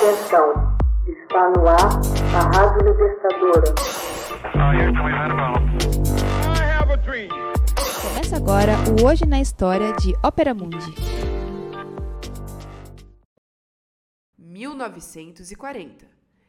Atenção, 0.00 0.54
está 1.06 1.50
no 1.50 1.68
ar 1.68 1.90
a 2.34 2.56
Rádio 2.56 2.90
Libertadora. 2.90 3.74
Começa 8.00 8.36
agora 8.36 8.72
o 8.88 9.06
Hoje 9.06 9.26
na 9.26 9.42
História 9.42 9.92
de 9.96 10.14
Ópera 10.24 10.54
Mundi. 10.54 10.94
1940. 14.38 16.06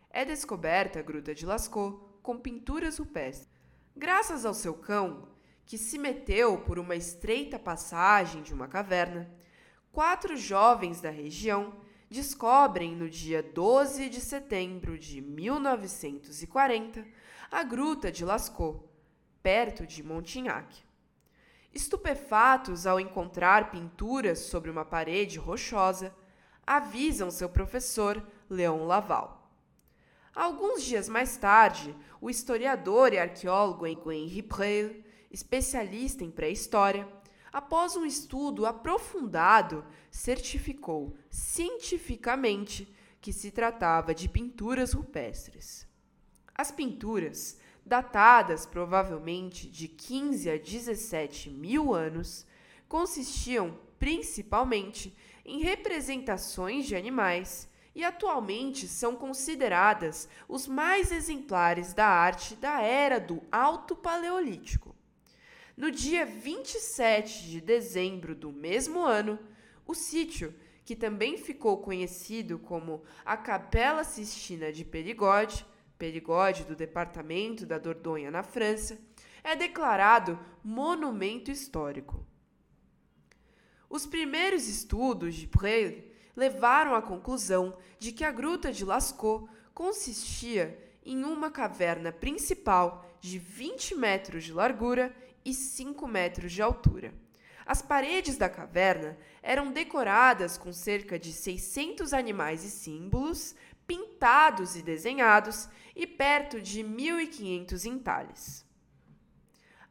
É 0.10 0.24
descoberta 0.24 1.00
a 1.00 1.02
Gruta 1.02 1.36
de 1.36 1.46
Lascaux 1.46 2.00
com 2.24 2.38
pinturas 2.38 3.00
rupestres. 3.00 3.50
Graças 3.94 4.46
ao 4.46 4.54
seu 4.54 4.76
cão, 4.76 5.28
que 5.66 5.78
se 5.78 6.00
meteu 6.00 6.60
por 6.60 6.80
uma 6.80 6.96
estreita 6.96 7.60
passagem 7.60 8.44
de 8.44 8.54
uma 8.54 8.70
caverna, 8.70 9.30
quatro 9.92 10.38
jovens 10.38 11.02
da 11.02 11.10
região 11.10 11.74
descobrem 12.12 12.94
no 12.94 13.10
dia 13.10 13.42
12 13.42 14.10
de 14.10 14.20
setembro 14.20 14.98
de 14.98 15.22
1940 15.22 17.08
a 17.50 17.64
Gruta 17.64 18.12
de 18.12 18.26
Lascaux, 18.26 18.84
perto 19.42 19.88
de 19.88 20.04
Montignac. 20.04 20.84
Estupefatos 21.74 22.86
ao 22.86 23.00
encontrar 23.00 23.72
pinturas 23.72 24.40
sobre 24.40 24.70
uma 24.70 24.84
parede 24.84 25.40
rochosa, 25.40 26.14
avisam 26.68 27.32
seu 27.32 27.48
professor 27.48 28.22
Leon 28.50 28.86
Laval. 28.86 29.50
Alguns 30.36 30.84
dias 30.84 31.08
mais 31.08 31.38
tarde, 31.38 31.96
o 32.20 32.30
historiador 32.30 33.14
e 33.14 33.20
arqueólogo 33.20 33.88
Henri 33.88 34.44
Prel, 34.44 34.96
especialista 35.32 36.26
em 36.26 36.30
pré-história, 36.30 37.08
após 37.52 37.96
um 37.96 38.06
estudo 38.06 38.66
aprofundado, 38.66 39.86
certificou 40.10 41.16
cientificamente 41.30 42.88
que 43.20 43.32
se 43.32 43.52
tratava 43.52 44.16
de 44.16 44.28
pinturas 44.28 44.94
rupestres. 44.94 45.88
As 46.56 46.72
pinturas, 46.72 47.58
datadas 47.86 48.66
provavelmente 48.66 49.70
de 49.70 49.88
15 49.88 50.50
a 50.50 50.58
17 50.58 51.50
mil 51.50 51.94
anos, 51.94 52.46
consistiam 52.88 53.78
principalmente 54.00 55.16
em 55.46 55.62
representações 55.62 56.86
de 56.86 56.96
animais 56.96 57.70
e 57.94 58.04
atualmente 58.04 58.88
são 58.88 59.16
consideradas 59.16 60.28
os 60.48 60.68
mais 60.68 61.12
exemplares 61.12 61.94
da 61.94 62.08
arte 62.08 62.56
da 62.56 62.82
era 62.82 63.20
do 63.20 63.42
Alto 63.52 63.96
Paleolítico. 63.96 64.91
No 65.82 65.90
dia 65.90 66.28
27 66.28 67.50
de 67.50 67.60
dezembro 67.60 68.36
do 68.36 68.52
mesmo 68.52 69.04
ano, 69.04 69.40
o 69.84 69.96
sítio, 69.96 70.54
que 70.86 70.96
também 70.96 71.40
ficou 71.40 71.80
conhecido 71.80 72.60
como 72.60 73.02
a 73.26 73.36
Capela 73.36 74.04
Sistina 74.04 74.72
de 74.72 74.86
Perigode, 74.86 75.66
Perigode 75.98 76.66
do 76.66 76.76
departamento 76.76 77.66
da 77.66 77.80
Dordogne 77.80 78.30
na 78.30 78.44
França, 78.44 79.00
é 79.44 79.56
declarado 79.56 80.40
monumento 80.64 81.50
histórico. 81.50 82.24
Os 83.90 84.06
primeiros 84.06 84.68
estudos 84.68 85.34
de 85.34 85.48
Prel 85.48 86.04
levaram 86.36 86.94
à 86.94 87.02
conclusão 87.02 87.76
de 87.98 88.12
que 88.12 88.24
a 88.24 88.30
Gruta 88.30 88.72
de 88.72 88.86
Lascaux 88.86 89.50
consistia 89.74 90.78
em 91.04 91.24
uma 91.24 91.50
caverna 91.50 92.12
principal 92.12 93.04
de 93.20 93.40
20 93.40 93.96
metros 93.96 94.44
de 94.44 94.54
largura 94.54 95.12
e 95.44 95.54
5 95.54 96.08
metros 96.08 96.52
de 96.52 96.62
altura. 96.62 97.14
As 97.66 97.82
paredes 97.82 98.38
da 98.38 98.50
caverna 98.50 99.18
eram 99.42 99.72
decoradas 99.72 100.58
com 100.58 100.74
cerca 100.74 101.18
de 101.18 101.32
600 101.32 102.14
animais 102.14 102.64
e 102.64 102.70
símbolos, 102.70 103.56
pintados 103.86 104.76
e 104.76 104.82
desenhados, 104.82 105.70
e 105.96 106.08
perto 106.08 106.62
de 106.62 106.84
1.500 106.84 107.86
entalhes. 107.86 108.66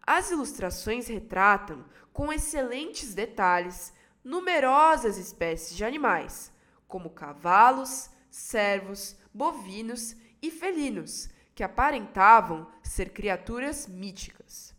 As 0.02 0.30
ilustrações 0.30 1.06
retratam, 1.06 1.84
com 2.12 2.32
excelentes 2.32 3.14
detalhes, 3.14 3.92
numerosas 4.24 5.16
espécies 5.16 5.76
de 5.76 5.84
animais, 5.84 6.52
como 6.88 7.10
cavalos, 7.10 8.10
cervos, 8.30 9.16
bovinos 9.32 10.16
e 10.42 10.50
felinos, 10.50 11.28
que 11.54 11.62
aparentavam 11.62 12.70
ser 12.82 13.10
criaturas 13.10 13.86
míticas. 13.86 14.74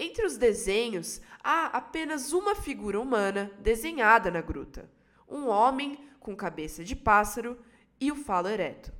Entre 0.00 0.24
os 0.24 0.36
desenhos, 0.36 1.20
há 1.42 1.66
apenas 1.76 2.32
uma 2.32 2.54
figura 2.54 3.00
humana 3.00 3.50
desenhada 3.58 4.30
na 4.30 4.40
gruta: 4.40 4.88
um 5.28 5.48
homem 5.48 5.98
com 6.20 6.36
cabeça 6.36 6.84
de 6.84 6.94
pássaro 6.94 7.58
e 8.00 8.12
o 8.12 8.14
falo 8.14 8.46
ereto. 8.46 8.92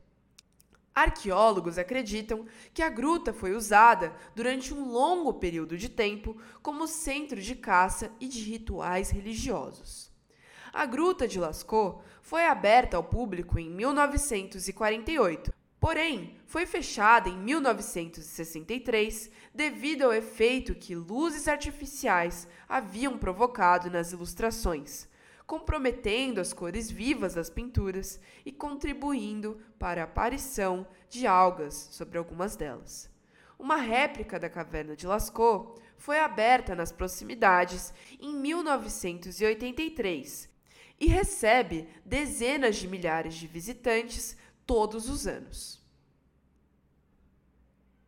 Arqueólogos 0.92 1.78
acreditam 1.78 2.44
que 2.74 2.82
a 2.82 2.88
gruta 2.88 3.32
foi 3.32 3.54
usada 3.54 4.12
durante 4.34 4.74
um 4.74 4.90
longo 4.90 5.34
período 5.34 5.78
de 5.78 5.88
tempo 5.88 6.36
como 6.60 6.88
centro 6.88 7.40
de 7.40 7.54
caça 7.54 8.10
e 8.18 8.26
de 8.26 8.40
rituais 8.40 9.10
religiosos. 9.10 10.10
A 10.72 10.84
Gruta 10.84 11.28
de 11.28 11.38
Lascaux 11.38 12.02
foi 12.20 12.44
aberta 12.44 12.96
ao 12.96 13.04
público 13.04 13.56
em 13.56 13.70
1948, 13.70 15.52
Porém, 15.80 16.36
foi 16.44 16.66
fechada 16.66 17.28
em 17.28 17.36
1963 17.36 19.30
devido 19.54 20.02
ao 20.02 20.12
efeito 20.12 20.74
que 20.74 20.96
luzes 20.96 21.46
artificiais 21.46 22.48
haviam 22.68 23.16
provocado 23.16 23.88
nas 23.88 24.10
ilustrações, 24.12 25.06
comprometendo 25.46 26.40
as 26.40 26.52
cores 26.52 26.90
vivas 26.90 27.34
das 27.34 27.48
pinturas 27.48 28.18
e 28.44 28.50
contribuindo 28.50 29.60
para 29.78 30.00
a 30.00 30.04
aparição 30.04 30.84
de 31.08 31.24
algas 31.26 31.88
sobre 31.92 32.18
algumas 32.18 32.56
delas. 32.56 33.08
Uma 33.56 33.76
réplica 33.76 34.36
da 34.38 34.50
caverna 34.50 34.96
de 34.96 35.06
Lascaux 35.06 35.80
foi 35.96 36.18
aberta 36.18 36.74
nas 36.74 36.90
proximidades 36.92 37.94
em 38.20 38.34
1983 38.34 40.48
e 41.00 41.06
recebe 41.06 41.88
dezenas 42.04 42.76
de 42.76 42.88
milhares 42.88 43.34
de 43.34 43.46
visitantes 43.46 44.36
todos 44.68 45.08
os 45.08 45.26
anos. 45.26 45.80